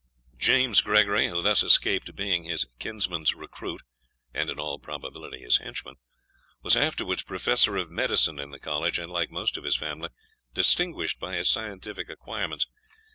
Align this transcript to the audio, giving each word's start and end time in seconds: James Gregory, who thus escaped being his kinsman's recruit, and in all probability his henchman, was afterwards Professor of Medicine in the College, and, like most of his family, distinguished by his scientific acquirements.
James 0.39 0.81
Gregory, 0.81 1.27
who 1.27 1.43
thus 1.43 1.61
escaped 1.61 2.15
being 2.15 2.43
his 2.43 2.65
kinsman's 2.79 3.35
recruit, 3.35 3.83
and 4.33 4.49
in 4.49 4.59
all 4.59 4.79
probability 4.79 5.41
his 5.41 5.59
henchman, 5.59 5.93
was 6.63 6.75
afterwards 6.75 7.21
Professor 7.21 7.77
of 7.77 7.91
Medicine 7.91 8.39
in 8.39 8.49
the 8.49 8.57
College, 8.57 8.97
and, 8.97 9.11
like 9.11 9.29
most 9.29 9.57
of 9.57 9.63
his 9.63 9.77
family, 9.77 10.09
distinguished 10.55 11.19
by 11.19 11.35
his 11.35 11.51
scientific 11.51 12.09
acquirements. 12.09 12.65